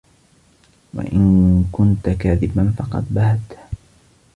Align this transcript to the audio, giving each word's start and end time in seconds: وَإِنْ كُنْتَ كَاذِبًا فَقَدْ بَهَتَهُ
وَإِنْ 0.93 1.23
كُنْتَ 1.71 2.09
كَاذِبًا 2.09 2.73
فَقَدْ 2.77 3.05
بَهَتَهُ 3.13 3.63